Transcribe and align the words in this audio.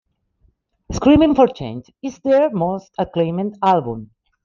"Screaming 0.93 1.35
for 1.35 1.47
Change" 1.47 1.91
is 2.01 2.17
their 2.23 2.49
most 2.49 2.91
acclaimed 2.97 3.59
album. 3.61 4.09